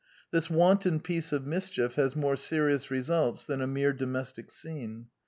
[0.31, 5.09] This wanton piece of mischief has more serious results than a mere domestic scene.